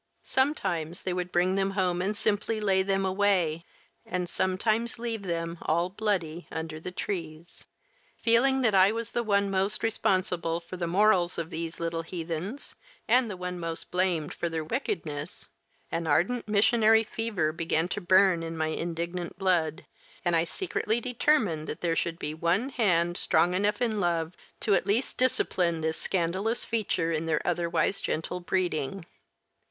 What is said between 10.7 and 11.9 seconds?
the morals of these